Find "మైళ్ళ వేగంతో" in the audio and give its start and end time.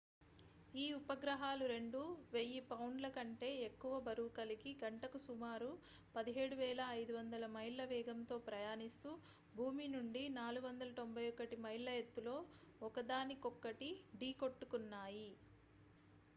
7.57-8.37